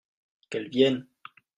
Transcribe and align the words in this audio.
Qu'elle 0.49 0.67
vienne! 0.67 1.05